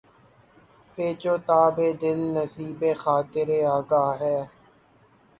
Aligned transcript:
پیچ 0.93 1.21
و 1.25 1.35
تابِ 1.47 1.77
دل 2.01 2.19
نصیبِ 2.35 2.81
خاطرِ 3.01 3.49
آگاہ 3.75 4.11
ہے 4.21 4.37